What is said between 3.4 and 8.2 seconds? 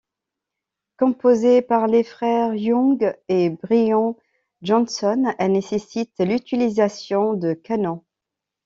Brian Johnson, elle nécessite l'utilisation de canons.